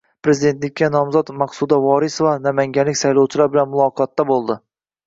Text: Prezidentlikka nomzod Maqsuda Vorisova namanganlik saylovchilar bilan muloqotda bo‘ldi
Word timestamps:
Prezidentlikka 0.27 0.89
nomzod 0.95 1.29
Maqsuda 1.43 1.79
Vorisova 1.85 2.35
namanganlik 2.49 3.01
saylovchilar 3.05 3.55
bilan 3.59 3.75
muloqotda 3.77 4.29
bo‘ldi 4.35 4.61